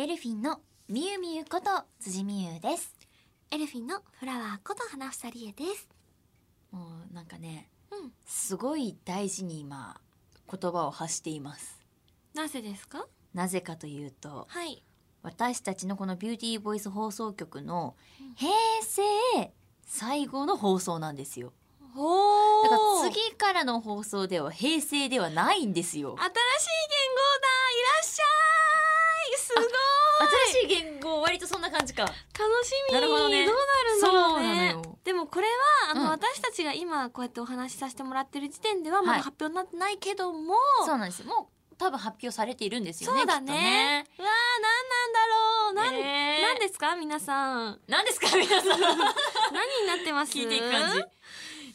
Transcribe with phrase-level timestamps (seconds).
[0.00, 2.94] エルフィンのみゆみゆこと辻みゆです。
[3.50, 5.88] エルフィンのフラワーこと花房理恵です。
[6.70, 8.12] もうなんかねうん。
[8.24, 10.00] すごい大事に今
[10.48, 11.80] 言葉を発しています。
[12.32, 13.08] なぜですか？
[13.34, 14.84] なぜかというとはい。
[15.24, 18.34] 私たちのこのビューティーボイス放送局のうん。
[18.36, 18.52] 平
[18.82, 19.52] 成
[19.84, 21.52] 最後の放送なんですよ。
[21.96, 26.14] おだから次からの放送では平成ではないんですよ。
[26.16, 26.38] 新しい言語だ。
[26.38, 28.47] いらっしゃい
[30.50, 32.02] 新しい言語割とそんな感じか。
[32.02, 32.14] 楽
[32.64, 32.94] しみ。
[32.94, 33.46] なるほどね。
[33.46, 34.72] どうなるんだろうね。
[34.74, 34.98] のよ。
[35.04, 36.08] でもこれはあの、うん。
[36.10, 39.18] 私たちが今こうやってお話しさせてもらってる時点ではまはい。
[39.18, 40.54] だ発表になってないけども、
[40.84, 44.04] そうなんですもう多分発表されているんですよねそうだね。
[44.18, 45.74] うわー何なんだろう。
[45.74, 47.80] なん、ねなんですか皆さん。
[47.86, 48.80] 何ですか皆さん。
[48.80, 50.32] 何になってます？
[50.32, 51.04] 聞いていく感じ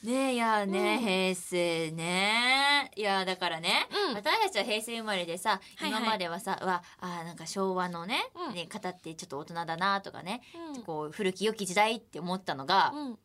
[0.03, 0.99] ねえいやね、うん。
[1.05, 2.91] 平成ね。
[2.95, 4.16] いやだからね、うん。
[4.16, 6.02] 私たちは平成生まれでさ、はいはい。
[6.02, 8.17] 今まではさうわあーなんか昭和のね,、
[8.49, 8.53] うん。
[8.53, 10.41] ね方ってちょっと大人だなとかね、
[10.76, 10.84] うん。
[10.84, 13.20] こう古き良き時代って思ったのが、うん。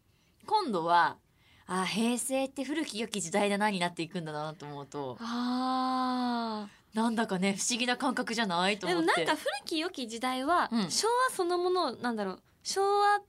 [0.46, 1.16] 今度は
[1.66, 9.06] あー平成って古き良き時代だなになっていくんだなと思うとあなんだかね不思議な感覚じゃないと思って。
[9.06, 10.90] もなんか古き良き時代は、うん。
[10.90, 13.20] 昭和そのものなんだろう昭和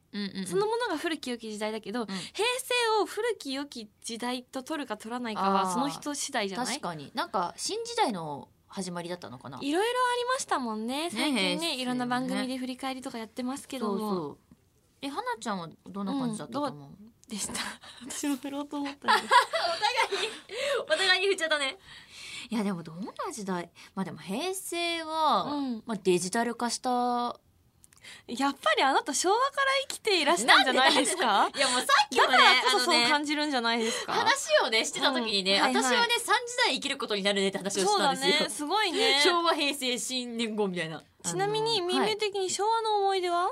[0.45, 6.67] そのものが古き良き時代だけど、平成を古き良き時代と取るか取らないかはその人次第じゃない？
[6.67, 7.11] 確かに。
[7.13, 9.57] なんか新時代の始まりだったのかな？
[9.61, 11.09] いろいろありましたもんね。
[11.11, 13.97] 最近ねいろんな番組で振り返りとかやってますけども。
[13.99, 14.37] そう
[15.01, 17.53] え花ちゃんはどんな感じだったと思う、でした？
[18.05, 19.33] 私も振ろうと思ったんです
[20.81, 21.77] お互いに振っちゃったね。
[22.49, 23.69] いやでもどんな時代？
[23.95, 25.83] まあでも平成は、うん。
[25.85, 27.39] まあ、デジタル化した
[28.27, 31.49] やっぱりあなた昭和から生きていらしたんじゃないですか？
[31.55, 34.13] いやもうさっきだからもねこそそう感じるんじゃないですか？
[34.13, 34.25] 話
[34.65, 35.61] をねしてた時にね、うん。
[35.61, 35.83] はいはい。
[35.83, 36.31] 私はね3時
[36.65, 38.49] 代生きることになるねって話をしそうだたんですよ、ね。
[38.49, 39.21] すごいね。
[39.23, 41.03] 昭和平成新年後みたいな。
[41.23, 43.51] ちなみにあのみゆみゆ的に昭和の思い出は、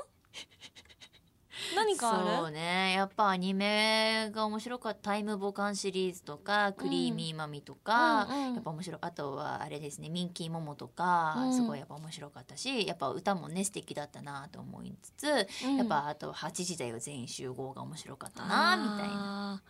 [1.74, 2.36] 何かある？
[2.36, 2.92] そうね。
[2.94, 5.10] やっぱアニメが面白かった。
[5.10, 8.36] タイムボカンシリーズとかクリーミーマミとか、うん。
[8.48, 8.98] うんやっぱ面白い。
[9.00, 11.54] あとはあれですねミンキーモモとか、うん。
[11.54, 15.76] すごいやっぱ面白かったしやっぱ歌もね素敵だったなと思いつつ、うん。
[15.76, 19.14] やっぱあと8時台は全員集合が面白かったなみたいな。
[19.14, 19.62] な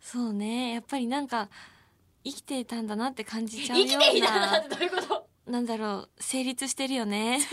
[0.00, 0.74] そうね。
[0.74, 1.48] やっぱりなんか
[2.24, 3.92] 生きてたんだなって感じちゃうような。
[3.92, 5.31] 生きていたなってどういうこと？
[5.46, 7.40] なんだろう成立してるよね。
[7.40, 7.48] し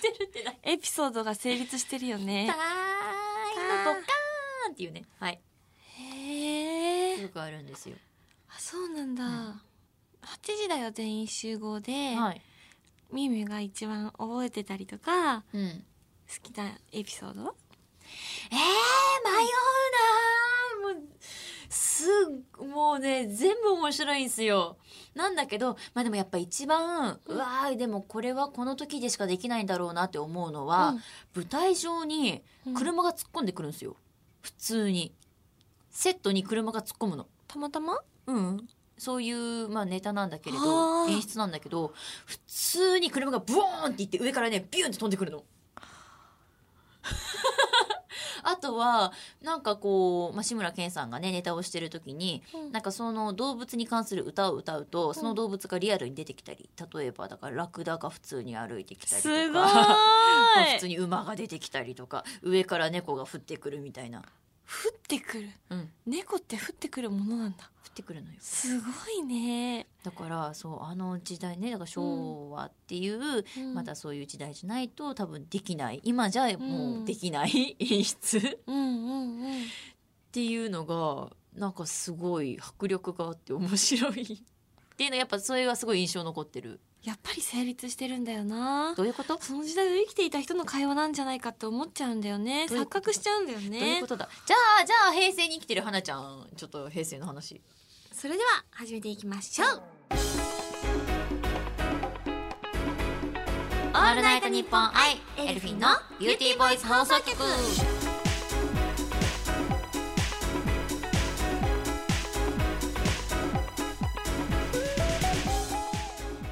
[0.00, 2.46] てるってなエピソードが成立してるよね。
[2.48, 5.04] タイムボカーンっていうね。
[5.18, 5.40] はい。
[5.98, 7.96] へえよくあるんですよ。
[8.48, 9.30] あそうなんだ、うん。
[9.30, 9.60] 8
[10.42, 12.42] 時だよ全員集合で、はい、
[13.12, 15.84] みゆみゆが一番覚えてたりとかうん。
[16.28, 17.54] 好きなエピソード？
[18.50, 20.94] えー、迷うなー。
[20.94, 21.08] もう
[21.70, 22.04] す
[22.62, 24.76] っもうね全部面白いんですよ。
[25.14, 31.00] なんだけどまあでもやっぱ一番、うわーでもこれはこの時でしかできないんだろうなって思うのは、うん。
[31.36, 32.74] 舞台上にうん。
[32.74, 33.96] 車が突っ込んでくるんですよ。
[34.42, 35.14] 普通に。
[35.90, 37.26] セットに車が突っ込むの。
[37.46, 37.98] たまたま？
[38.26, 38.68] うん。
[38.98, 41.94] そういう、まあ、ネタなんだけれあどー演出なんだけど
[42.26, 45.42] 普通に車がブオーンっていって上からねビューンって飛んでくるの。
[48.42, 49.12] あとは
[49.42, 52.72] なんかこう、まあ、志村けんさんがねネタをしてる時にうん。
[52.72, 59.96] なんかその動物に関する歌を歌うとその動物がリアルに出てきたり例えばだからラクダが普通に歩いてきたりとか
[60.74, 64.22] 普通に馬が出てきたりとか上から猫が降ってくるみたいな、
[64.70, 65.48] 降ってくる。
[65.70, 67.70] うん、猫って降ってくるものなんだ。
[67.84, 68.36] 降ってくるのよ。
[68.38, 68.86] すご
[69.18, 73.74] いね、だからそうあの時代ねだから昭和っていう、うん。
[73.74, 76.00] またそういう時代じゃないと多分できない。
[76.04, 77.76] 今じゃもうできない。
[77.80, 78.38] 演出。
[78.38, 79.64] っうんうんうん。
[80.30, 84.22] ていうのがなんかすごい迫力があって面白い。
[84.22, 88.94] っていうのはやっぱそれがすごい印象残ってるやっぱり成立してるんだよな。
[88.94, 89.38] どういうこと？
[89.40, 92.66] その時代を生きていた人の会話なんじゃないかって思っちゃうんだよね。
[92.68, 94.28] 錯覚しちゃうんだよどういうねことだ？
[94.46, 97.60] じゃあじゃあ平成に生きてる花ちゃんちょっと平成の話。
[98.12, 99.82] それでは始めていきましょう。
[103.92, 105.88] オールナイトニッポン i elfin' の
[106.18, 107.99] ビューティーボイス放送局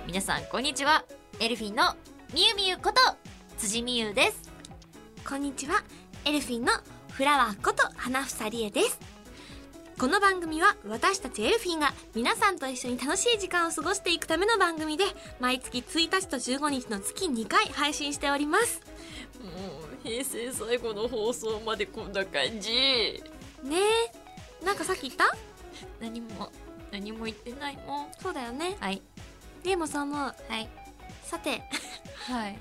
[0.08, 1.04] 皆さんこんにちは。
[1.38, 1.94] elfin' の
[2.32, 2.94] みゆみゆこと
[3.58, 4.50] 辻みゆです。
[5.28, 5.84] こんにちは。
[6.24, 6.72] エルフィンの
[7.12, 8.98] フラワーこと花房理恵です。
[9.98, 15.04] この番組は私たちエルフィンが皆さんと一緒に楽しい時間を過ごしていくための番組で
[15.40, 18.80] 毎月1日と15日の月2回配信しております。
[19.42, 22.70] もう平成最後の放送までこんな感じ。
[23.62, 23.76] ね
[24.62, 24.64] え。
[24.64, 25.26] なんかさっき言った？
[26.00, 26.50] 何も
[26.90, 28.06] 何も言ってないもん。
[28.18, 28.74] そうだよね。
[28.80, 29.02] はい
[29.62, 30.68] でもそう思うはい。
[31.22, 31.62] さて。
[32.26, 32.58] はい。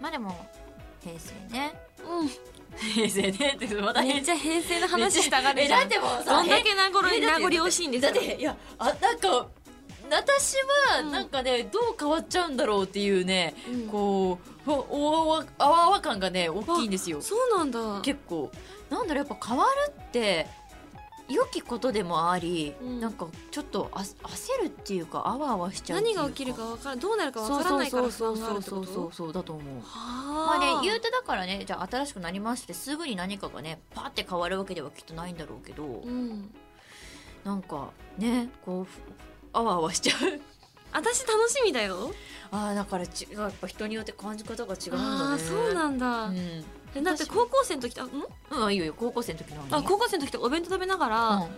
[0.00, 0.46] まあでも
[1.02, 1.72] 平成ね。
[1.98, 2.28] う
[2.76, 5.80] 平成ねってまたんめっちゃ平成の話したがるえじゃん。
[5.80, 8.12] だってもうさどんだけ名残名残惜しいんですか？
[8.12, 9.48] だっていやあなんか
[10.10, 10.56] 私
[10.90, 11.12] はうん。
[11.12, 13.88] なんかね、どう変わっちゃうんだろうっていうね、うん。
[13.88, 17.20] こうおおおあわあわ感がね大きいんですよ。
[17.20, 18.00] そうなんだ。
[18.02, 18.50] 結構。
[18.88, 20.48] なんだろうやっぱ変わるって
[21.30, 23.00] 良きことでもあり、うん。
[23.00, 29.12] なんかちょっとあ焦るっていうかあわあわしちゃう何が起きるかわからどうなるかわそうからないから不そう安があるってこそうそうそうと？
[29.14, 29.74] そうだと思う。
[29.74, 30.58] まはあ。
[30.58, 36.50] ね言うてだからねじゃあ新しくなりましてすぐに何かがねパって変わるわけではきっとないんだろうけど、うん。
[37.44, 38.88] なんかねこうふ
[39.52, 40.40] あわあわしちゃう。
[40.92, 42.12] 私楽しみだよ。
[42.50, 45.38] ああだからちやっぱ人によって感じ方が違うんだね。
[45.38, 46.24] そうなんだ。
[46.24, 46.64] うん
[46.94, 48.10] えだって高校生の時とん？
[48.50, 51.48] うんいいよいいよ高校生の時のあ高校生の時とお弁当食べながら、うん。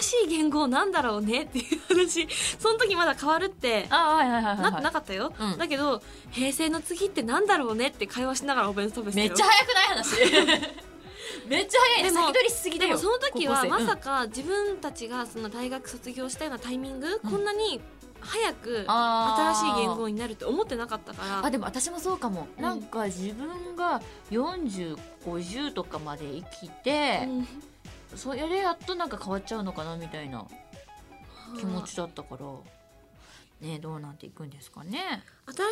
[0.00, 2.28] 新しい言語なんだろうねっていう話。
[2.58, 5.58] その時まだ変わるってあはいはいはいはい、なってはいなかったよ、うん。
[5.58, 10.78] だけど平成の次ってなんだろうねって会話しながらお弁当食べてめっちゃ早くない話？
[11.46, 12.10] めっちゃ早いね。
[12.10, 17.80] でも先取りしすぎだよでもその時はまさか自分たちがその大学卒業したようなタイミング、こんなに
[18.20, 21.44] 早く新しい言語になるって思ってなかったから。
[21.44, 22.62] あでも私もそうかも、うん。
[22.62, 24.00] なんか自分が
[24.30, 27.48] 4050とかまで生きて、うん。
[28.16, 30.46] それでやっとなんか変わっちゃうのかなみたいな
[31.58, 32.46] 気持ちだったから。
[33.60, 35.24] ねどうなっていくんですかね、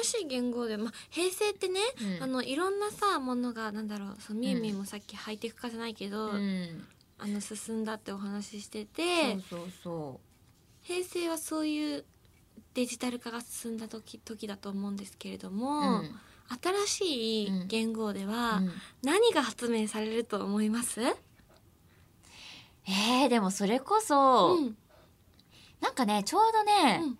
[0.02, 1.78] 新しい言語で、まあ、平成ってね、
[2.18, 2.22] うん。
[2.24, 6.84] あのいろんなさものがなんだろうそのみゆみゆもさっきハイテク化じゃないけど、うん。
[7.18, 10.20] あの進んだってお話ししててそうそうそ
[10.82, 12.04] 平成はそういう
[12.76, 16.10] デジタル化が進んだ時時だと思うんですけれどう、も、うん。
[16.86, 18.72] 新しい言語ではうん。
[19.02, 24.76] 何が発明されると思います、えー、でもそれこそ、うん。
[25.80, 27.18] なんかねちょうどね、うん。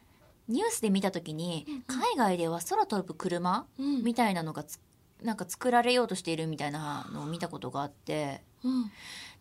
[0.49, 1.75] ニュースで見た時に、うん。
[1.75, 1.83] うん。
[1.87, 4.05] 海外では空飛ぶ車うん。
[4.05, 4.79] みたいなのがつ
[5.27, 8.91] なんか作られようとしているみたいなのを見たことがあってうん。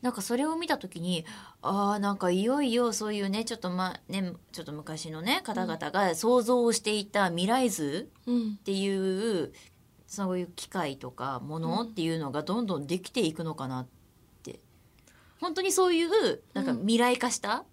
[0.01, 1.25] なんかそれを見た時に
[1.61, 8.57] ああなんかいよいよそういうねちょっとまねちょっと昔のね方々が想像をしていた未来図うん。
[8.59, 9.53] っていう
[10.07, 13.87] そういう機械とかものっていうのがどんどんできていくのかなっ
[14.43, 14.59] て。
[15.39, 16.79] 本当にそういうなんかうん。
[16.79, 17.63] 未来化した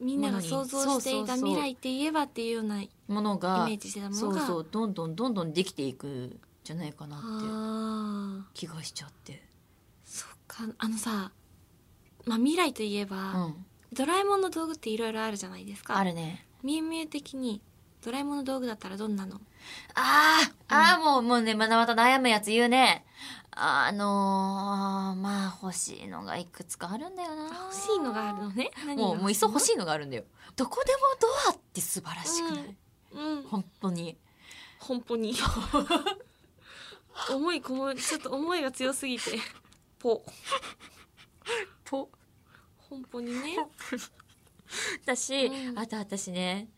[0.00, 9.42] みんなが想像していた未来って言えばっていうようなイものメがージしてたもそうのがそうどんどんどんどんできていくんじゃないかなって気がしちゃって。
[10.04, 11.32] そっかあのさ、
[12.26, 16.46] まあ、未来といえば、うん、ドラえもんの道具っていろいろあるじゃないですかあるね。
[16.62, 17.62] みゆみゆ的に
[18.04, 19.40] ドラえもんの道具だったらどんなの？
[19.94, 23.06] あー、あーもうもうねまたまた悩むやつ言うね。
[23.50, 27.44] あのー、まあ欲しいのがいくつかあるんだよな。
[27.44, 28.70] 欲しいのがあるのね？
[28.94, 30.24] もうもういっそ欲いしいのがあるんだよ。
[30.54, 32.76] どこでもドアって素晴らしくない、
[33.12, 34.18] うん本当に。
[34.80, 35.34] 本当に
[37.30, 39.38] 思いこもちょっと思いが強すぎて。
[39.98, 40.22] ポ
[41.84, 42.08] と
[42.76, 43.56] 本当にね。
[45.02, 45.78] 私、うん。
[45.78, 46.68] あと私ね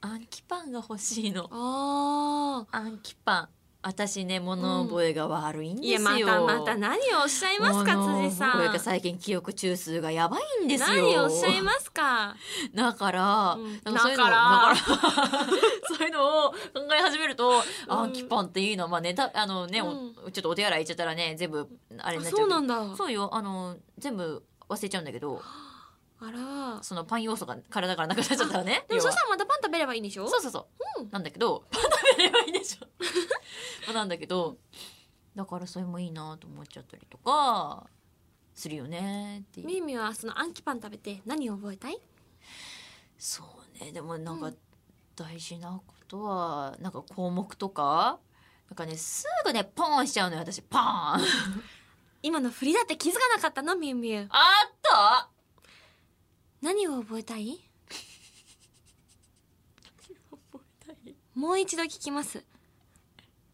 [0.00, 1.48] アンキパンが欲しいの。
[1.50, 3.48] ああアンキパン
[3.80, 10.88] 私ね物覚えが悪いんですいやよ、またまた何をおっしゃいますか辻さこれがん最近記憶中数がやばいんですよ。
[10.88, 12.34] 何をおっしゃいますか？
[12.74, 13.80] だから、うん。
[13.84, 14.36] なんかそういうのだか
[14.70, 14.74] ら。
[15.96, 16.56] そういうのを考
[16.92, 17.52] え始めると、う
[17.88, 17.92] ん。
[17.92, 21.68] アンキパンっていうのはまあねたあのね、おうちょっとお手洗い行っちゃったらね全部
[21.98, 22.96] あれになっちゃうそうなんだ。
[22.96, 25.40] そうよあの全部忘れちゃうんだけど
[26.20, 26.82] あら。
[26.82, 30.28] そのパン要素が体からなくなっちゃったらねでもそしたらまたパン食べればいいんでしょ？
[30.28, 31.10] そうそうそう、うん。
[31.10, 32.86] なんだけど パン食べればいいでしょ？
[33.86, 34.56] まあなんだけど
[35.36, 37.86] だからそれもいいなと思っちゃったりとか
[38.54, 39.66] するよねっていう。
[39.66, 42.00] みゆみゆはそのアンキパン食べて何を覚えたい？
[43.18, 43.44] そ
[43.80, 43.92] うね。
[43.92, 44.58] でもなんかうん。
[45.16, 48.20] 大事なことはなんか項目とか
[48.70, 50.62] なんかねすぐねポーンしちゃうのよ私。
[50.62, 51.24] パーン。
[52.22, 55.27] 今の振りだって気づかなかったのみゆみゆあった？
[56.60, 57.60] 何を覚えたい？
[61.34, 62.44] もう一度聞きます。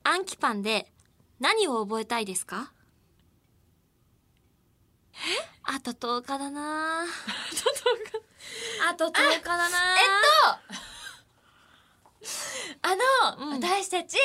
[0.03, 0.91] アンキパンで
[1.39, 2.73] 何を覚えたいですか？
[5.65, 7.05] あと10日だな。
[8.89, 9.43] あと10日？
[9.45, 9.69] だな。
[12.83, 13.63] あの、うん。
[13.63, 14.17] 私たち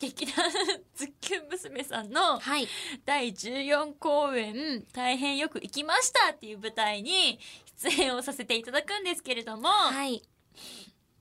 [0.00, 0.50] 劇団
[0.94, 2.66] ズッキュン娘さんのはい。
[3.04, 7.38] 第14公演大変よく行きましたっていう舞台に
[7.82, 10.22] 出演をさせていただくんですけれども、はい。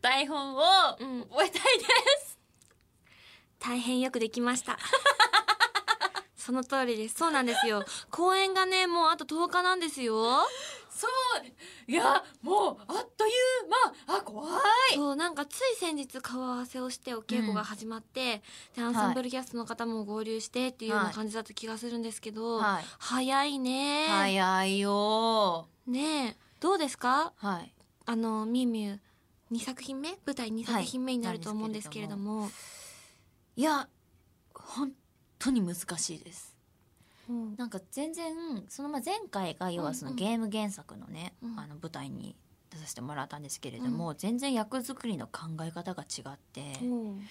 [0.02, 0.62] 台本を
[0.98, 1.22] うん。
[1.24, 1.86] 覚えたいで
[2.26, 2.40] す、
[3.60, 4.80] 大変よくできました。
[6.38, 7.16] その通りです。
[7.16, 7.84] そうなんですよ。
[8.10, 10.48] 公演がねもうあと10日なんですよ
[11.00, 11.12] そう。
[11.92, 13.34] いやもうあっという
[14.08, 14.18] 間。
[14.18, 14.46] あ怖
[14.92, 14.96] い。
[14.96, 18.42] そうなんかつい先日顔合わせをしてお稽古が始まって、
[18.76, 22.84] でアンサンブルキャストの方も合流してっていうような感じだった気がするんですけど、はい。
[22.98, 24.08] 早いね。
[24.10, 25.68] 早いよ。
[25.88, 27.32] ねえどうですか？
[27.38, 27.74] はい。
[28.06, 29.00] あのみゆみゆ
[29.52, 30.10] 2作品目？
[30.26, 32.50] 舞台2作品目になると思うんですけれども、
[33.56, 33.88] いや
[34.54, 34.92] 本
[35.40, 36.56] 当に難しいです
[37.30, 37.56] うん。
[37.56, 38.34] なんか全然
[38.68, 41.60] そのまあ前回が要はそのゲーム原作のね、うん。
[41.60, 42.36] あの舞台に
[42.72, 47.22] 出させてもらったんですけれども、全然役作りの考え方が違って、うん。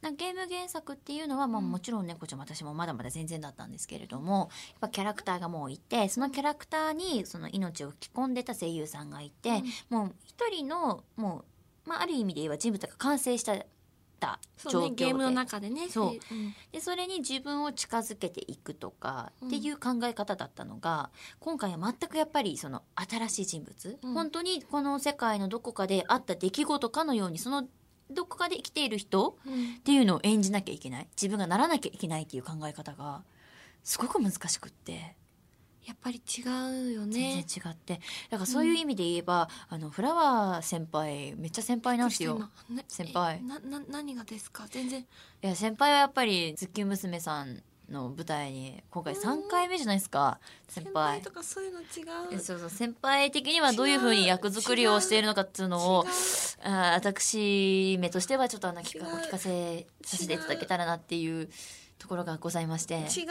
[0.00, 1.70] なゲーム原作っていうのは、まあ、うん。
[1.70, 11.44] もちろんねこちゃんも私もまだまだ全然だったんですけれどもやっぱキャラクターがもういてそのキャラクターにその命を吹き込んでた声優さんがいて、もう一人のも
[11.86, 13.54] う、まあ、ある意味で言えば人物が完成した
[14.56, 15.04] そうね状況で。
[15.06, 15.88] ゲームの中でね。
[15.88, 16.10] そう。
[16.10, 16.54] うん。
[16.72, 21.10] でそれに自分を近づけていくとかっていう考え方だったのが、
[21.40, 24.14] 今回は全くやっぱりその新しい人物、うん。
[24.14, 27.66] 本当にこの世界のどこかであった出来事かのようにその
[28.10, 29.52] どこかで生きている人うん。
[29.52, 31.08] っていうのを演じなきゃいけない。
[31.16, 33.22] 自分がならなきゃいけないっていう考え方が
[33.84, 35.16] すごく難しくって
[35.84, 38.00] やっぱり違うよ全然ね違って。
[38.30, 42.48] だからそういう意味で言えば、あのフラワー先輩めっちゃ先輩なんですよ。
[42.88, 43.40] 先輩。
[43.42, 44.66] えなな何がですか？
[44.70, 45.00] 全然。
[45.00, 45.06] い
[45.40, 51.86] や先輩はやっぱりズッキュン娘さんの舞台に今回3回目じゃないですか先先輩輩とかそういうの違う。
[52.32, 52.70] えそうそう。
[52.70, 56.04] 先輩的にはどういうふうに役作りをしているのかっていうのを
[56.64, 61.50] あ私目としてはちょっとあの聞か聞かせさせていただけたらなっていう
[62.02, 62.94] ところがございまして。
[62.94, 63.04] 違う。
[63.04, 63.12] 違う。
[63.14, 63.26] 違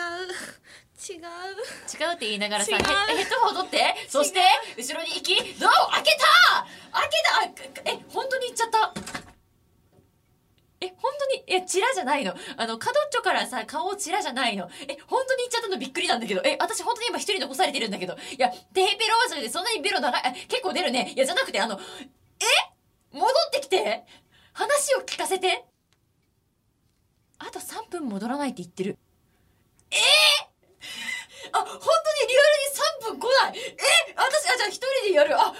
[2.09, 3.95] うって言いながらさヘッドホン取って。
[4.07, 4.39] そして
[4.77, 6.65] 後ろに行きドアを開けた。
[6.97, 7.89] 開けた。
[7.91, 8.93] あえ本当に行っちゃった。
[10.79, 12.33] え本当にえチラじゃないの。
[12.55, 14.69] あの角っちょからさ顔チラじゃないの。
[14.87, 15.77] え本当に行っちゃったの？
[15.77, 16.41] びっくりなんだけど。
[16.45, 18.13] え私本当に今一人残されてるんだけど。
[18.13, 21.11] いやテーペロージョでそんなにベロ長いえ結構出るね。
[21.13, 23.17] いやじゃなくてあのえ？
[23.17, 24.05] 戻ってきて？
[24.53, 25.65] 話を聞かせて
[27.41, 28.97] あと3分戻らないって言ってる。
[29.91, 29.99] えー、
[31.51, 31.79] あ本当に
[32.29, 33.57] リアルに3分来ない。
[33.57, 35.39] え私あじゃあ1人でやる。
[35.39, 35.53] あ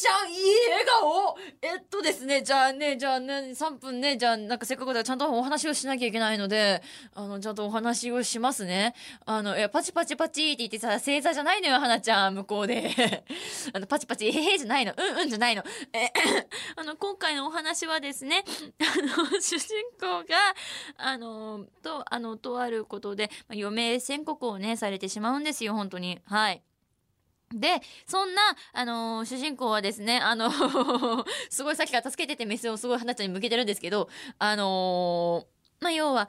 [0.00, 0.38] ちゃんいい
[0.70, 1.36] 笑顔。
[1.62, 6.82] えっとですねじゃあねじゃあね3分ねじゃあなんかせっかくだからちゃんとお話をしなきゃいけないので
[7.14, 8.94] あのちゃんとお話をしますね。
[9.26, 12.90] あのいやパチパチパチって言ってさ正座じゃないのよ花ちゃん向こうで。
[13.74, 14.94] あのパチパチえへへじゃないの。
[14.96, 15.62] うんうんじゃないの。
[15.92, 16.10] え
[16.76, 18.44] あの今回のお話はですね
[18.80, 20.36] あの主人公が
[20.96, 26.20] あのとあのとあることでまあ余命宣告をねされてしまうんですよ本当に。
[26.24, 26.62] はい。
[27.52, 28.42] で、そんな、
[28.72, 30.50] あのー主人公はですね、あの
[31.50, 36.28] すごいさっきから助けてて目線をすごい花ちゃんに向けてるんですけど、あのーまあ、要は、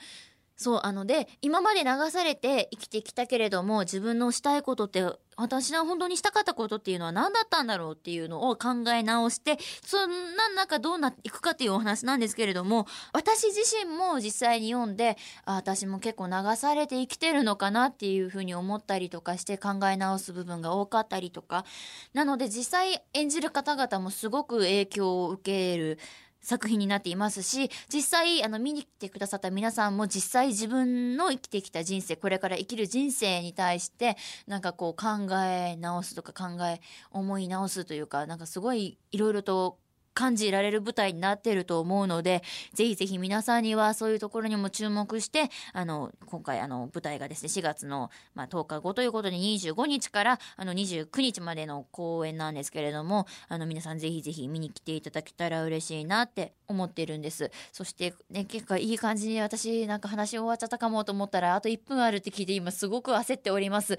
[0.62, 5.04] そう、あので、今まで流されて生きてきたけれども、自分のしたいことって、
[5.36, 21.66] 私が本当にしたかったことっていうのは何だったんだろうっていうのを考え直して、そんな中どうなっていくかっていうお話なんですけれども、私自身も実際に読んで、あ私も結構流されて生きてるのかなっていうふうに思ったりとかして考え直す部分が多かったりとか、
[22.14, 25.98] なので実際演じる方々もすごく影響を受ける
[26.42, 34.18] 作品になっていますし実際あの見に来てくださった皆さんも実際自分の生きてきた人生これから生きる人生に対して
[34.48, 36.82] なんかこう考え直すとか考え
[37.12, 39.78] 思い直すというかなんかすごいいろいろと
[40.14, 57.52] 感じられる舞台になっていると思うのでぜひぜひ皆さんにはそういうところにも注目してあの今回あの舞台がですね4月の、まあ、10日後ということで25日からあの29日までの公演なんですけれどもあの皆さんぜひぜひ見に来ていただけたら嬉しいなって思ってるんです。
[57.72, 63.94] そしてね結構いい感じに私なんか話終わっちゃったかもと思ったらあと1分あるって聞いて今すごく焦っております。
[63.94, 63.98] え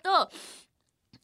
[0.00, 0.30] ーと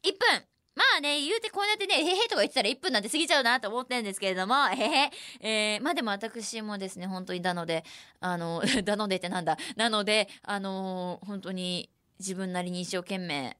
[0.03, 5.11] 1分まあね、言うてこうやってね、へへとか言ってたら1分なんて過ぎちゃうなと思ってるんですけれども、へへ。
[5.41, 7.85] えー、まあでも私もですね、本当になので、
[8.21, 9.57] あの、 だのでってなんだ。
[9.77, 13.57] なので、あのー本当に自分なりに一生懸命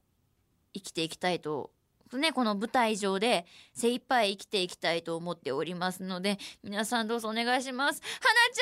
[0.73, 1.71] 生きていきたいと、
[2.13, 8.01] ね、この舞台上で精一杯生きていきたいと思っておりますので、皆さんどうぞお願いします。
[8.19, 8.59] 花ち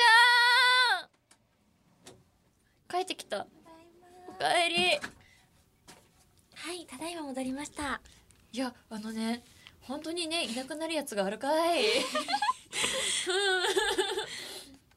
[2.88, 3.46] ゃん帰ってきた。
[4.28, 5.24] おかえり。
[6.64, 8.00] はいただいま戻りました
[8.54, 9.42] いやあのね
[9.80, 11.80] 本当にねいなくなるやつがあるかい。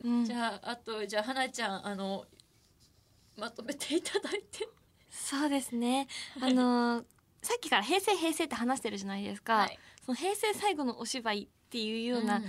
[0.06, 0.26] うん。
[0.26, 2.26] じゃああとじゃあ花ちゃんあの
[3.36, 4.70] まとめていただいて。
[5.10, 6.08] そうですね。
[6.40, 7.06] あのー
[7.42, 9.80] さっきから平成平成って話してるじゃないですか、はい。
[10.06, 12.42] その平成最後のお芝居っていうような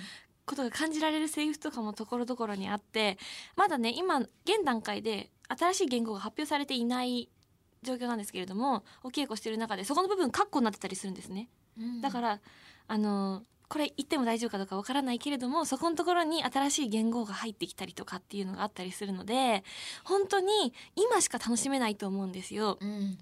[0.44, 3.16] ことが感じられるセリフとかもところどころにあって
[3.56, 4.28] まだね今現
[4.64, 7.28] 段階で新しい言語が発表されていない
[7.82, 11.48] 状況なんですけれどもお稽古してる中でそこの部分カッコになってたりするんですね。
[12.02, 12.40] だからら
[12.88, 19.62] あのこれ言っても大丈夫かどうかわからないけれどもそこのところに新しい言語が入ってきたりとかっていうのがあったりするので
[20.04, 22.78] 本当に今しか楽しめないと思うんですよ。
[22.80, 23.18] うん。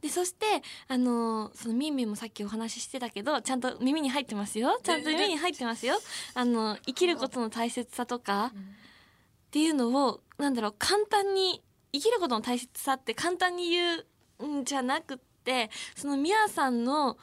[0.00, 0.46] でそして
[0.88, 4.78] あのそのみんみんもさっきお話ししてたけどちゃんと耳に入ってますよ。
[4.82, 5.94] ちゃんと耳に入ってますよ。
[6.34, 14.04] あの生きることの大切さとかっていうのをなんだろう簡単に生きることの大切さって簡単に言
[14.38, 17.18] うんじゃなくってそのミヤさんの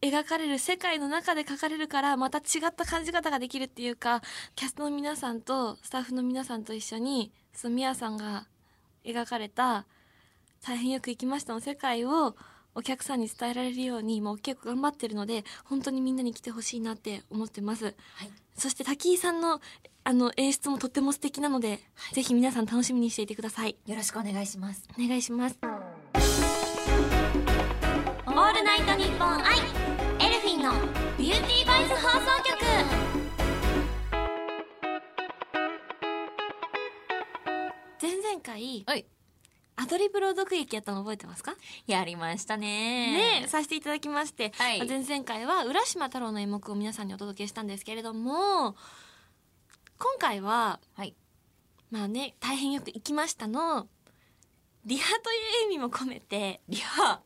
[0.00, 4.20] 描かれる世界の中で書かれるからまた違った感じ方ができるっていうか
[4.56, 8.48] キャストの皆さんとスタッフの皆さんと一緒にそのミヤさんが
[9.04, 9.86] 描かれた
[10.66, 12.34] 大変よく行きましたの世界を
[12.74, 17.84] お客さんに伝えられるように今お稽古頑張ってるので本当にみんなに来てほしいなって思ってます。
[17.84, 17.90] は
[18.24, 19.60] いそして滝井さんの
[20.04, 23.76] あの演出もとっても素敵なので、はいぜひ皆さん楽しみにしていてください。
[23.86, 25.58] よろしくお願いしますお願いします。
[28.26, 30.72] オールナイトニッポン i elfin' の
[31.18, 32.58] ビューティーボイス放送局
[38.00, 39.04] 前々回はい
[39.76, 41.54] アドリブ朗読劇やったの覚えてますか？
[41.86, 43.40] やりましたね。
[43.40, 44.78] ねさせていただきまして、はい。
[44.78, 48.76] まあ前々回は浦島太郎の演目を皆さんにお届けしたんですけれども
[49.98, 51.14] 今回ははい。
[51.90, 53.88] まあね大変よく行きましたの
[54.84, 57.20] リハという意味も込めてリハ。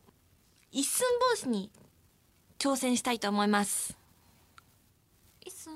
[0.71, 1.71] 一寸法師に
[2.59, 3.97] 挑戦したいと思います。
[5.45, 5.73] いっすん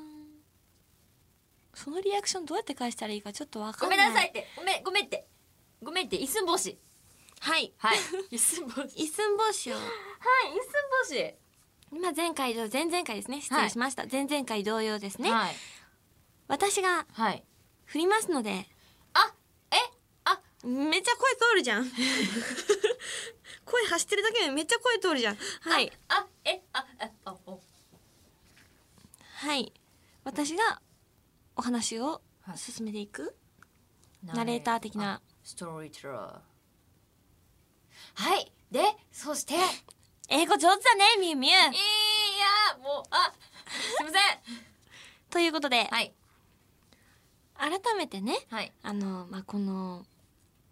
[1.73, 3.97] そのリアクションどうやって返したらいいかちょっとわかんない。
[3.97, 4.47] ごめんなさいって。
[4.55, 5.25] ごめんごめんって
[5.83, 6.77] ごめんって一寸法師
[7.39, 7.73] はい。
[7.77, 7.97] はい。
[8.29, 9.75] 一寸法師一寸法師を。
[9.75, 9.83] はい
[10.51, 11.35] 一寸法師
[11.91, 13.41] 今前回と前々回ですね。
[13.41, 15.55] 失礼しました、前々回同様ですね、はい。
[16.47, 17.43] 私がはい。
[17.85, 18.65] 振りますので。
[19.13, 19.33] あ
[19.71, 19.75] え
[20.25, 20.39] あ。
[20.63, 21.89] めっちゃ声通るじゃん。
[23.65, 25.37] 声発してるだけでめっちゃ声通るじゃん。
[25.61, 25.91] はい。
[26.09, 27.59] あえあああお。
[29.33, 29.73] はい。
[30.23, 30.81] 私が
[31.55, 32.57] お話をはい。
[32.57, 33.35] 進めていく、
[34.23, 36.39] ナレーター的なあストーリーテラー。
[38.15, 38.51] はい。
[38.71, 39.55] でそして。
[39.55, 39.63] いや
[40.29, 41.53] 英語上手だねみゆみゆ
[42.81, 43.33] もうあ
[43.67, 44.61] すいません。
[45.29, 46.13] ということで、はい。
[47.57, 48.71] 改めてねはい。
[48.81, 50.05] あの、まあ、この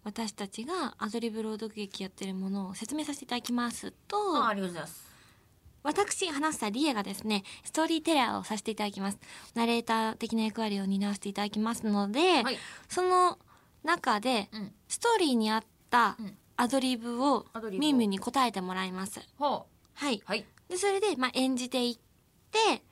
[0.02, 4.16] 私たちがアドリブ朗読劇やってるものを説明させていただきますと。
[4.44, 5.10] あありがとうございます。
[5.82, 9.18] 私花房理恵がですねストーリーテラーをさせていただきます。
[9.54, 12.58] ナレーター的な役割を担わせていただきますので、はい。
[12.88, 13.38] その
[13.84, 14.72] 中でうん。
[14.88, 16.36] ストーリーに合ったうん。
[16.56, 19.20] アドリブをミンミンに答えてもらいます。
[19.38, 20.44] ほはい、うはい。
[20.68, 21.98] でそれで、まあ、演じていっ
[22.50, 22.82] て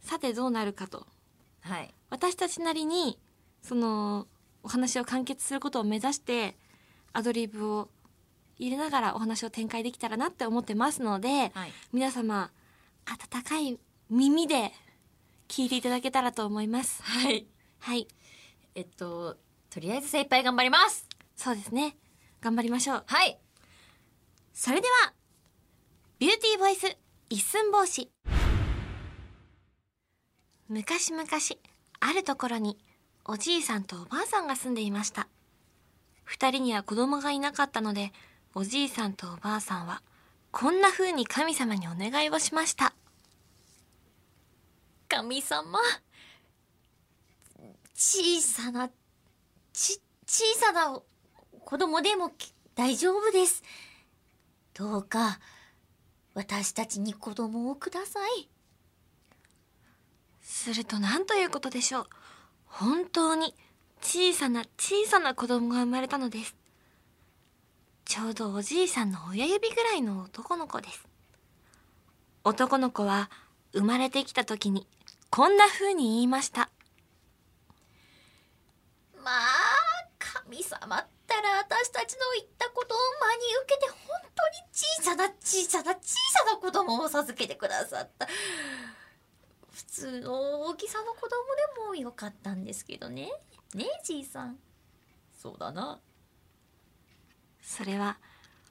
[0.00, 1.06] さてどうなるかと。
[1.60, 1.94] はい。
[2.10, 3.18] 私たちなりに
[3.62, 4.26] その
[4.64, 6.56] お話を完結することを目指して
[7.12, 7.88] アドリブを
[8.58, 11.72] 入れながらお話を展開できたらなって思ってますので、はい。
[11.92, 12.50] 皆様
[13.04, 13.78] 温かい
[14.10, 14.72] 耳で
[15.46, 17.02] 聞いていただけたらと思います。
[17.04, 17.46] はい。
[17.78, 18.08] はい。
[18.74, 19.36] えっと
[19.76, 21.06] とりあえず精一杯頑張ります。
[21.36, 21.98] そうですね。
[22.40, 23.04] 頑張りましょう。
[23.06, 23.38] はい。
[24.54, 25.12] それでは
[26.18, 26.96] ビューティーボイス
[27.28, 28.10] 一寸法師。
[30.70, 31.26] 昔々
[32.00, 32.78] あるところに
[33.26, 35.28] おじいさんとおばあさんが住んでいました。
[36.24, 38.14] 二人には子供がいなかったので
[38.54, 40.00] おじいさんとおばあさんは
[40.52, 42.94] こんな風に神様にお願いをしました。
[45.06, 45.78] 神様
[47.94, 48.88] 小さな
[49.76, 51.00] ち小さな
[51.60, 52.32] 子供でも
[52.74, 53.62] 大丈夫です。
[54.72, 55.38] どうか
[56.34, 58.48] 私たちに子供をください。
[60.40, 62.06] すると何ということでしょう。
[62.64, 63.54] 本当に
[64.00, 66.56] 小さな小さな子供が生まれたのです。
[68.06, 71.06] ちょうどおじいさんの親指ぐらいの男の子です。
[72.44, 73.30] 男の子は
[73.72, 74.86] 生まれてきた時に
[75.28, 76.70] こんな風に言いました。
[79.26, 79.42] まあ
[80.20, 86.00] 神様ったら私たちの言ったことを真に受けて本当に小さな小さな小
[86.32, 88.28] さな子供を授けてくださった。
[89.72, 91.28] 普通の大きさの子供
[91.82, 93.32] でもよかったんですけどね。
[93.74, 94.58] ねえじいさん。
[95.42, 95.98] そうだな。
[97.60, 98.18] それは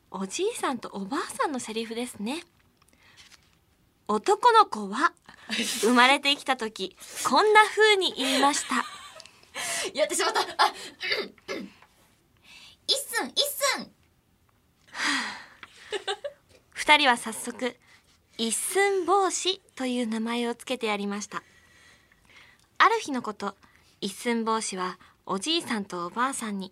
[0.09, 2.41] おじいさんとおばあさんのセリフですね。
[4.07, 5.11] 男の子は
[5.81, 6.95] 生まれてきた時
[7.27, 8.94] こんな風に言いました。
[9.93, 10.45] やってしまったあ
[11.49, 11.69] うんうん
[12.87, 13.91] 一寸一寸
[16.71, 17.75] 二人は早速
[18.37, 21.43] 一寸法師という名前をつけてやりました
[22.77, 23.55] ある日のこと
[24.01, 26.71] 一寸法師はおじいさんとおばあさんに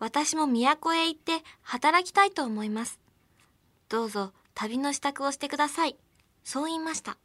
[0.00, 2.98] 私も都へ行って働きたいと思います。
[3.90, 5.96] どうぞ旅の支度をしてください。
[6.42, 7.18] そう言いました。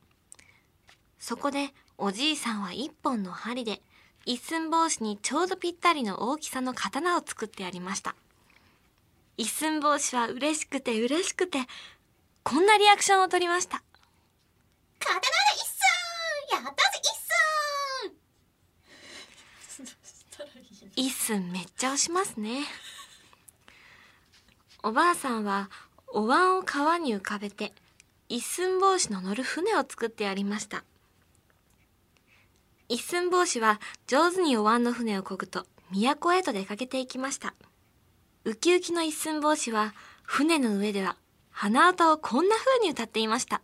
[1.17, 3.81] そこでおじいさんは一本の針で
[4.25, 8.15] 一寸法師にちょうどぴったりの大きさの刀を作ってやりました。
[9.37, 11.59] 一寸法師は嬉しくて嬉しくて、
[12.43, 13.83] こんなリアクションを取りました。
[14.99, 15.59] 刀で一
[16.57, 16.95] 寸やったぜ
[20.97, 22.63] 一寸めっちゃ押しますね。
[24.81, 25.69] おばあさんは
[26.07, 27.73] お椀を川に浮かべて
[28.29, 30.85] 一寸法師の乗る船を作ってやりました。
[32.87, 37.55] 一寸法師は上手にお椀の船を漕ぐと都へと出かけていきました。
[38.43, 39.93] ウキウキの一寸法師は
[40.23, 41.17] 船の上では
[41.49, 43.61] 鼻歌をこんな風に歌っていました。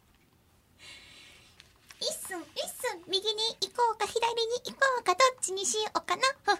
[2.00, 3.26] 一寸一寸右に
[3.62, 4.26] 行こうか左に
[4.66, 6.60] 行こうかどっちにしようかなふっふん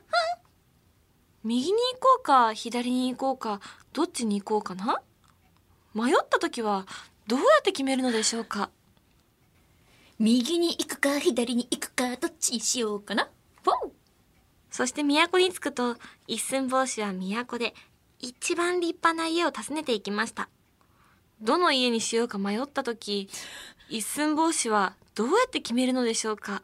[1.44, 3.60] 右に行こうか左に行こうか
[3.94, 5.02] どっちに行こうかな？
[5.96, 6.86] 迷った時は
[7.26, 8.70] どうやって決めるのでしょうか？
[10.24, 13.28] 右に行くか左に行くかどっちにしようかな？
[14.70, 15.96] そして都に着くと
[16.28, 17.74] 一寸法師は都で
[18.20, 20.48] 一番立派な家を訪ねていきました。
[21.42, 23.30] どの家にしようか迷った時
[23.90, 26.62] 一寸法師はどうやって決めるのでしょうか？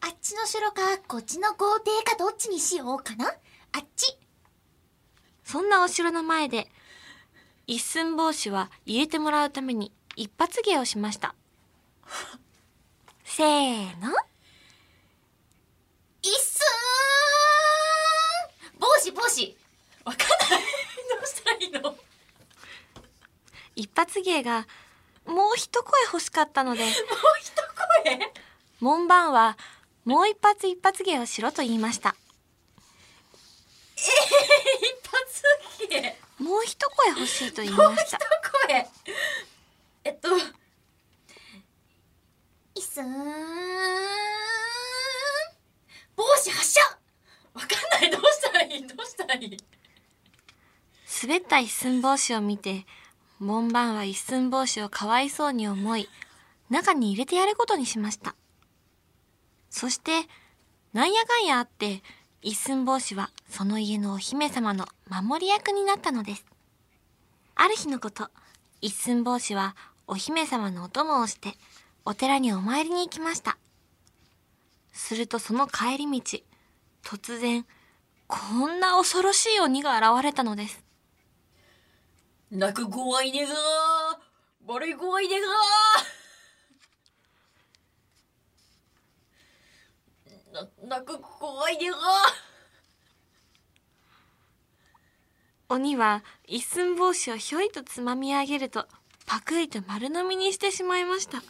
[0.00, 3.26] あっちの城かこっちの豪邸かどっちにしようかな？
[3.26, 3.30] あ
[3.80, 4.16] っち。
[5.42, 6.68] そんなお城の前で
[7.66, 11.34] 一寸法師は入れてもらうために一発芸をしました
[13.24, 14.12] せーの。
[16.22, 16.66] 一寸
[18.78, 19.56] 帽子帽子。
[20.04, 20.60] わかんない。
[20.60, 20.64] ど
[21.22, 21.96] うしたらいいの？
[23.74, 24.66] 一発芸が
[25.26, 26.84] もう一声欲しかったので。
[26.84, 26.92] もう
[27.40, 27.52] 一
[28.04, 28.32] 声？
[28.80, 29.56] 門番は
[30.04, 32.14] もう一発一発芸をしろと言いました。
[33.96, 34.10] 一
[35.10, 36.18] 発芸。
[36.38, 38.86] もう一声欲しいと言いもう一ました声
[42.76, 43.06] えっと一寸
[46.14, 46.80] 帽子発射。
[47.54, 47.66] わか
[47.98, 48.10] んない。
[48.10, 48.86] どうしたらいい？
[48.86, 49.56] どうしたらいい？
[51.22, 52.84] 滑った一寸法師を見て
[53.38, 56.08] 門番は一寸法師をかわいそうに思い
[56.68, 58.34] 中に入れてやることにしました。
[59.70, 60.12] そして
[60.92, 62.02] なんやかんやあって
[62.42, 66.44] 一寸法師はその家のお姫様の守り役になったのです。
[67.54, 68.28] ある日のこと
[68.82, 69.74] 一寸法師は
[70.06, 71.54] お姫様のお供をして
[72.08, 73.58] お寺にお参りに行きました。
[74.92, 76.38] するとその帰り道
[77.02, 77.66] 突然
[78.28, 80.84] こんな恐ろしい鬼が現れたのです。
[82.52, 83.52] 泣く怖いねが
[84.68, 85.48] 悪い怖いねが。
[90.88, 91.96] な泣く怖いねが。
[95.68, 98.86] 鬼は一寸法師をひょいとつまみ上げると
[99.26, 101.42] パクリと丸飲みにしてしまいました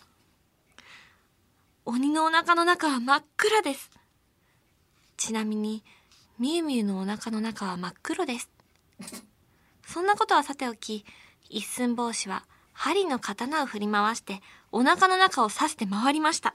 [1.87, 3.91] 鬼のお腹の中は真っ暗です。
[5.17, 5.83] ちなみに
[6.39, 8.51] みゆみゆのお腹の中は真っ黒です。
[9.87, 11.05] そんなことはさておき
[11.49, 16.55] 一寸法師は針の刀を振り回してお腹の中を刺して回りました。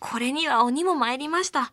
[0.00, 1.70] これには鬼も参りました。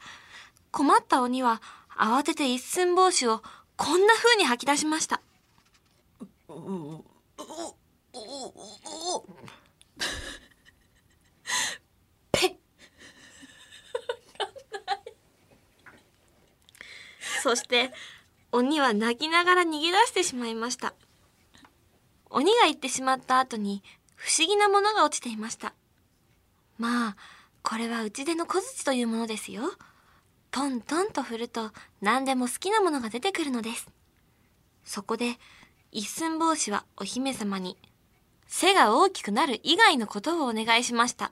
[0.72, 1.62] 困った鬼は
[1.98, 3.42] 慌てて一寸法師を
[3.76, 5.22] こんな風に吐き出しました
[12.32, 12.58] ペ
[17.44, 17.92] そして
[18.52, 20.94] 鬼は泣きながら逃げ出してしまいました。
[22.30, 23.84] 鬼が行ってしまった後に
[24.16, 25.74] 不思議なものが落ちていました。
[26.78, 27.18] まあ
[27.64, 29.64] これは打ち出の小槌というものですよ。
[30.52, 33.88] トントンと振ると何でも好きなものが出てくるのです。
[34.84, 35.38] そこで
[35.92, 37.78] 一寸法師はお姫様に
[38.48, 41.32] 背が大きくなる以外のことをお願いしました。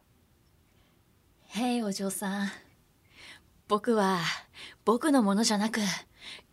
[1.49, 2.68] へいお嬢さん。
[3.69, 4.17] 僕は
[4.83, 5.79] 僕のものじゃなく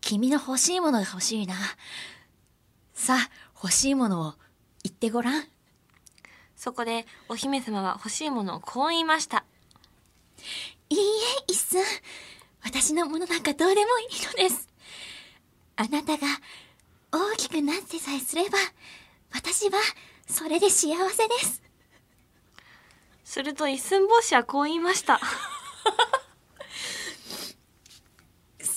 [0.03, 1.55] 君の欲しいものが欲しいな。
[2.93, 4.35] さあ欲しいものを
[4.85, 5.45] 言ってごらん。
[6.57, 9.47] そこでお姫様は欲しいものをこう言いました。
[10.91, 11.03] いいえ
[11.49, 11.83] 一寸
[12.63, 14.69] 私のものなんかどうでもいいのです。
[15.77, 16.27] あなたが
[17.13, 18.59] 大きくなってさえすれば
[19.33, 19.79] 私は
[20.29, 21.63] それで幸せです。
[23.25, 25.19] すると一寸法師はこう言いました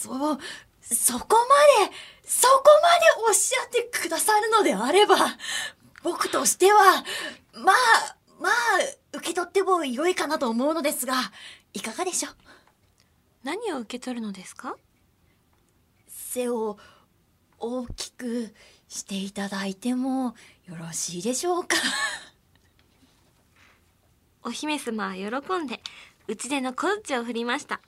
[0.01, 0.39] そう
[0.81, 1.27] そこ
[1.81, 1.93] まで
[2.25, 5.15] そこまでおっしゃってくださるのであれば
[6.03, 7.03] 僕としては
[7.53, 7.75] まあ
[8.39, 8.53] まあ
[9.13, 11.15] 受け取っても良いかなと思うのですが
[11.73, 12.33] いかがでしょう？
[13.43, 14.77] 何を受け取るのですか？
[16.07, 16.77] 背を
[17.59, 18.53] 大きく
[18.87, 20.35] していただいても
[20.65, 21.75] よろしいでしょうか？
[24.43, 25.25] お姫様は喜
[25.57, 25.81] んで、
[26.27, 27.81] うちでの小槌を振りました。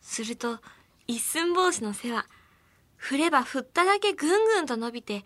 [0.00, 0.60] すると、
[1.10, 2.24] 一寸法師の背は、
[2.96, 5.24] 振れば振っただけぐんぐんと伸びて、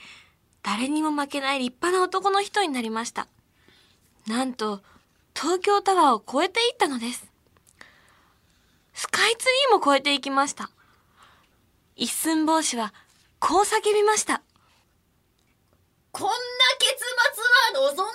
[0.62, 3.28] 誰にも負けない立派な男の人になりました。
[4.26, 4.80] なんと、
[5.36, 7.30] 東京タワーを越えていったのです。
[8.94, 10.70] スカイツリーも越えていきました。
[11.96, 12.94] 一寸法師は、
[13.38, 14.40] こう叫びました。
[16.12, 16.32] こんな
[16.78, 17.44] 結末
[17.74, 18.12] は望ん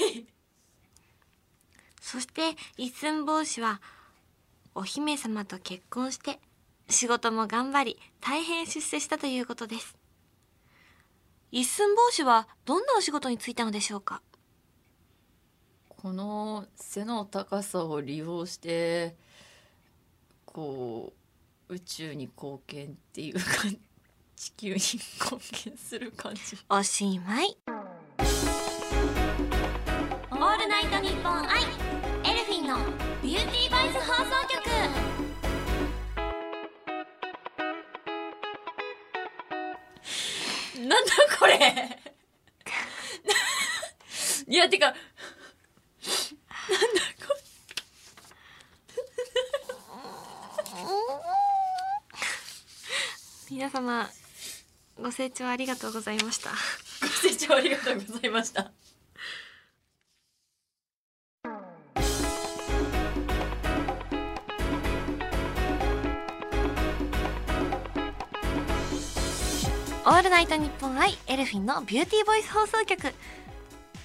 [0.00, 0.26] でない
[2.00, 3.82] そして一寸法師は
[4.78, 6.38] お姫様と結婚して
[6.88, 9.96] 仕事も頑張り大変出世したということです。
[11.50, 14.22] 一寸法師はどんなお仕事に就いたのでしょうか？
[15.88, 19.16] この背の高さを利用して
[20.44, 21.12] こ
[21.68, 23.40] う宇宙に貢献っていうか
[24.36, 26.40] 地球に貢献する感じ。
[26.68, 27.56] おしまい。
[30.30, 32.76] オールナイトニッポン i elfin' の
[33.20, 34.37] ビューティーボイス放送
[40.78, 41.98] なんだこれ？
[44.46, 45.00] いやてかなんだ
[47.26, 47.34] こ
[53.50, 54.08] 皆様
[55.00, 56.50] ご清聴ありがとうございました。
[56.50, 56.56] れ
[57.02, 58.70] ご清聴ありがとうございました
[70.18, 73.14] オールナイトニッポン i elfin' のビューティーボイス放送局。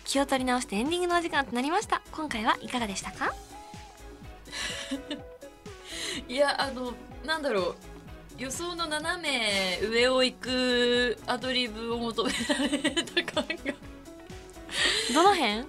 [0.06, 2.02] 気を取り直してエンディングのお時間となりました。
[2.12, 3.34] 今回はいかがでしたか？
[6.28, 6.94] いやあの
[7.26, 7.76] なんだろう
[8.38, 12.78] 予想の斜め上を行くアドリブを求められ
[13.24, 13.56] た感が。
[15.14, 15.66] どの辺？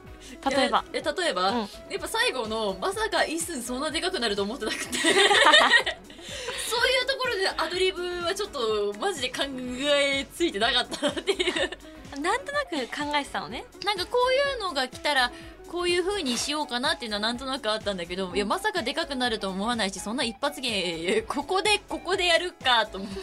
[0.50, 0.84] 例えば。
[0.92, 1.58] え例えば、うん。
[1.60, 1.68] やっ
[2.00, 4.98] ぱ最後のまさか一寸そんなでかくなると思ってなくて
[7.34, 12.20] ろでアドリブはちょっとマジで考えついてなかったなっていう。
[12.20, 13.64] なんとなく考えてたのね。
[13.84, 15.32] なんかこういうのが来たら
[15.68, 23.20] こういう風にしようかなっていうのはなんとなくあったんだけど、いやまさかでかくなると思わないしそんな一発芸ここでここでやるかと思って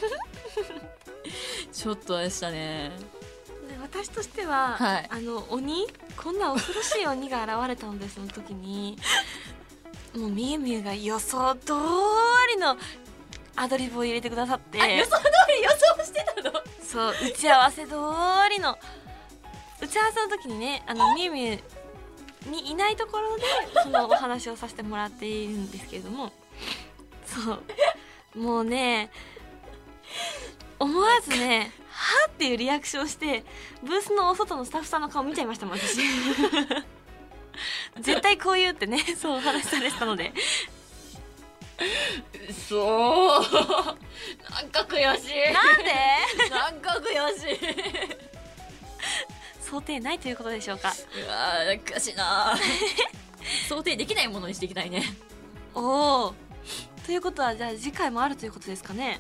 [1.72, 2.92] ちょっとあれしたね。
[3.70, 5.08] で私としては、はい。
[5.10, 5.88] あの鬼？
[6.18, 8.98] こんな恐ろしい鬼が現れたのでその時に。
[10.16, 11.72] もうみゆみゆが予想通
[12.54, 12.78] りの
[13.56, 14.82] アドリブを入れてくださって。
[14.82, 15.24] あ予想通
[15.58, 16.52] り予想してたの？
[16.84, 17.96] そう打ち合わせ通
[18.50, 18.78] りの。
[19.82, 21.60] 打ち合わせの時にねあのみゆみゆ
[22.50, 23.44] にいないところで
[23.84, 26.32] そのお話をさせてもらっているんですけれども。
[27.26, 27.64] そう。
[28.40, 29.10] もうね
[30.80, 33.44] 思わずねはっていうリアクションして
[33.84, 36.00] ブースのお外のスタッフさんの顔見ちゃいましたもん私。
[38.00, 40.34] 絶対こう言うってねそうお話しされてたので
[42.68, 43.42] そう
[44.52, 45.54] なんか悔しい。
[45.54, 46.50] なんで？
[46.50, 47.60] なんか悔しい。
[49.62, 50.90] 想定ないということでしょうか？
[51.26, 52.58] うわー悔しいな。
[53.70, 55.04] 想定できないものにしていきたいね。
[55.74, 56.36] おお
[57.06, 59.20] ということはじゃあ次回もあるということですかね？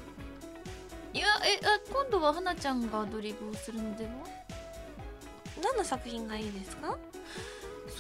[1.13, 4.12] いやえあ今度は花ちゃんがアドリブをするのでは？
[5.63, 6.97] 何の作品がいいですか？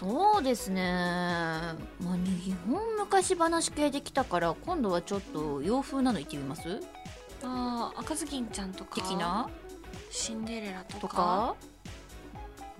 [0.01, 0.81] そうですね。
[0.81, 1.75] ま
[2.13, 6.81] あ日本昔話系できたから今度はちょっと洋風なの言ってみます？
[7.43, 9.47] ああ赤ずきんちゃんとか的な？
[10.09, 10.99] シンデレラとか。
[11.01, 11.55] とか？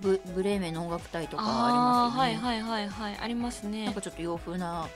[0.00, 2.40] ブブレーメンの音楽隊とかあありますよね。
[2.40, 3.84] ーはいはいはいはいありますね。
[3.84, 4.88] なんかちょっと洋風な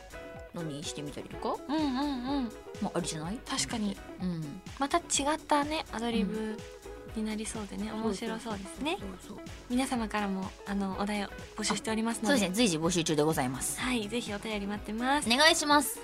[0.52, 1.56] のにしてみたりとか？
[1.68, 2.52] うんうんうん。
[2.82, 3.38] まあありじゃない？
[3.48, 3.96] 確かに。
[4.20, 4.60] うん。
[4.80, 5.04] また違っ
[5.46, 6.58] たねアドリブ
[7.16, 8.98] になりそうでね、面白そうですね。
[9.68, 12.26] 皆様からもあのお題を募集しておりますので。
[12.28, 12.54] そうですね。
[12.54, 13.80] 随時募集中でございます。
[13.80, 15.28] はいぜひお便り待ってます。
[15.28, 16.00] お願いします。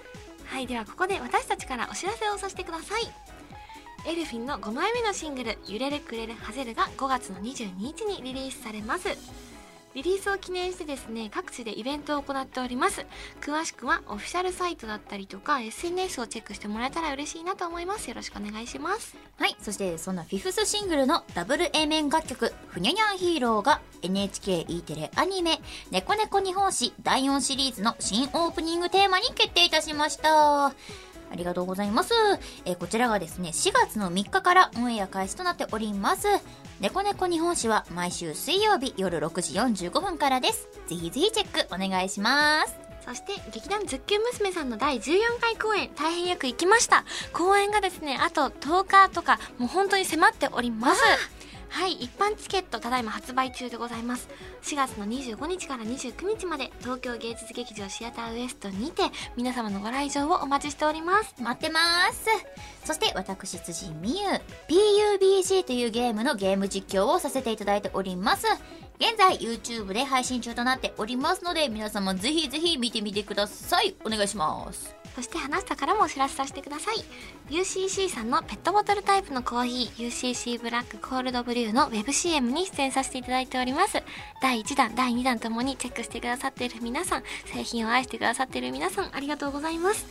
[0.46, 3.02] はいではここで私たちからお知らせをさせてください。
[4.04, 9.08] エルフィンの5枚目のシングル「揺れるくれるハゼル」が5月の22日にリリースされます
[9.94, 13.06] リリースを記念してですね各地でイベントを行っております。
[13.40, 18.08] 詳しくはオフィシャルサイトだったりとか SNS をチェックしてもらえたら嬉しいなと思います。
[18.08, 19.16] よろしくお願いします。
[19.38, 30.74] はいそしてそんなフィフスシングルのダブル A 面楽曲「ふにゃにゃんヒーロー」が NHKE テレアニメ「猫猫日本史第4シリーズの新オープニングテーマに決定いたしました。
[31.32, 32.12] ありがとうございます。
[32.64, 36.28] えーこちらがですね、4月の3日からオンエア開始となっております。
[36.80, 40.68] 猫猫日本史は毎週水曜日夜6時45分からです。
[40.86, 42.92] ぜひぜひチェックお願いします。
[43.04, 51.02] そして劇団ズッキュン娘さんの第14回公演大変よく行きました公演がですねあと10日とかもう本当に迫っております
[51.72, 54.28] はい一般チケットただいま発売中でございます。
[54.62, 59.04] 4月の25日から29日まで東京芸術劇場シアターウエストにて
[59.36, 61.34] 皆様のご来場をお待ちしております。
[61.40, 61.80] 待ってま
[62.12, 62.28] す。
[62.84, 64.26] そして私辻美優
[64.68, 68.46] PUBG というゲームのゲーム実況をさせていただいております。
[69.00, 73.96] 現在 YouTube で配信中となっておりますので皆様ぜひぜひ見てみてください。
[74.04, 75.01] お願いします。
[75.14, 76.96] そして話したからもお知らせさせてください。
[77.50, 84.02] UCC さんのペットボトルタイプのコーヒー UCC ブラックコールドブリューの WebCM に出演させていただいております。
[84.40, 90.06] 第1弾第2弾ともにチェックしてくださっている皆さん製品を愛してくださっている皆さんありがとうございます。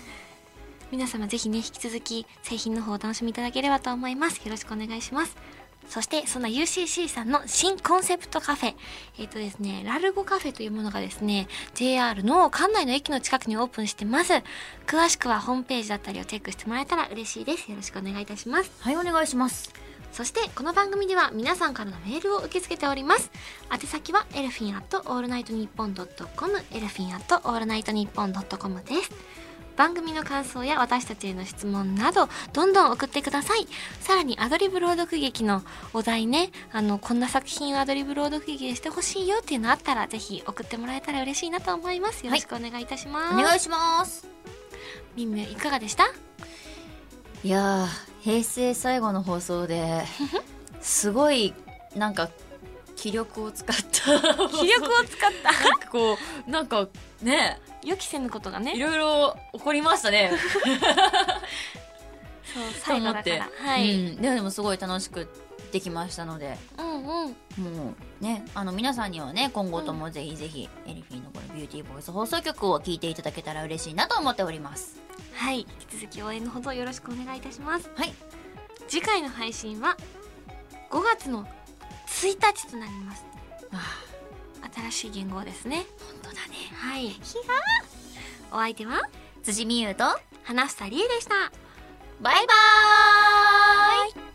[0.91, 4.37] 皆様ぜひね引き続き製品の方をお楽しみいただければと思います。
[4.37, 5.60] よろしくお願いします。
[5.87, 8.75] そして、そんな UCC さんの新コンセプトカフェ。
[9.19, 14.33] えっ、とですね、ラルゴカフェというものがですね、JR の館内の駅の近くにオープンしてます。
[14.87, 17.69] 詳しくはホームページだったりをチェックしてもらえたら嬉しいです。
[17.69, 18.71] よろしくお願いいたします。
[18.79, 19.73] はいお願いします
[20.11, 23.31] そして、この番組では皆さんからのメールを受け付けております。
[23.71, 29.11] 宛先は、 elfin アットオールナイトニッポンドットコム、 elfin アットオールナイトニッポンドットコムです。
[29.77, 33.67] 番組の感想や私たちへの質問などどんどん送ってください。
[33.99, 36.51] さらにアドリブ朗読劇のお題ね。
[36.71, 42.25] あのこんな作品をアドリブ朗読劇でしてほしいよっていうのあったらぜひ送ってもらえたら嬉しいなと思います。
[42.25, 44.27] よろしくお願いいたします、お願いします。
[45.15, 46.05] みんみいかがでした？
[47.43, 47.87] いやー
[48.21, 50.03] 平成最後の放送で
[50.81, 51.53] すごい
[51.95, 52.29] なんか
[53.01, 53.81] 気力を使った。
[53.81, 55.67] 気力を使った。
[55.67, 56.87] なんかこうなんか
[57.23, 57.59] ね。
[57.83, 58.75] 予期せぬことがね。
[58.77, 60.31] いろいろ起こりましたね。
[62.53, 63.37] そうと最後だか思って。
[63.37, 65.27] らはい、うん、でもすごい楽しく
[65.71, 66.59] できましたので。
[66.77, 67.03] うん、うん。
[67.03, 75.01] もうねあの皆さんにはね今後ともぜひぜひ、エリフィーのこのビューティーボイス放送局を聞いていただけたら嬉しいなと思っております。
[75.33, 75.61] はい。
[75.61, 77.89] 引き続き応援のほどよろしくお願いいたします。
[77.95, 78.13] はい。
[78.87, 79.97] 次回の配信は
[80.91, 81.47] 5月の
[82.19, 83.25] 一日となります。
[84.91, 85.85] 新しい言語ですね。
[86.21, 86.55] 本当だね。
[86.75, 87.09] はい。
[87.09, 89.01] ひゃお相手は？
[89.43, 90.03] 辻美優と
[90.43, 91.51] 花房理恵でした。
[92.21, 94.30] バイバーイ。